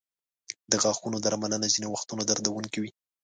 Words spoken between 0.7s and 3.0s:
د غاښونو درملنه ځینې وختونه دردونکې وي.